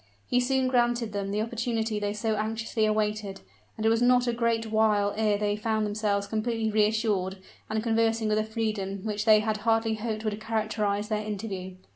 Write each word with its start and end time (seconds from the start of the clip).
He 0.27 0.39
soon 0.39 0.67
granted 0.67 1.13
them 1.13 1.29
the 1.29 1.43
opportunity 1.43 1.99
they 1.99 2.13
so 2.15 2.35
anxiously 2.35 2.87
awaited, 2.87 3.41
and 3.77 3.85
it 3.85 3.89
was 3.89 4.01
not 4.01 4.25
a 4.25 4.33
great 4.33 4.71
while 4.71 5.13
ere 5.15 5.37
they 5.37 5.55
found 5.55 5.85
themselves 5.85 6.25
completely 6.25 6.71
reassured, 6.71 7.37
and 7.69 7.83
conversing 7.83 8.27
with 8.27 8.39
a 8.39 8.43
freedom 8.43 9.03
which 9.05 9.25
they 9.25 9.41
had 9.41 9.57
hardly 9.57 9.93
hoped 9.93 10.25
would 10.25 10.41
characterize 10.41 11.09
their 11.09 11.23
interview. 11.23 11.75